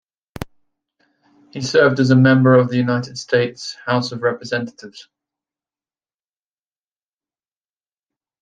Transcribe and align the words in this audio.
He 1.51 1.61
served 1.61 1.99
as 1.99 2.09
a 2.09 2.15
member 2.15 2.55
of 2.55 2.69
the 2.69 2.75
United 2.77 3.19
States 3.19 3.75
House 3.85 4.11
of 4.11 4.23
Representatives. 4.23 5.07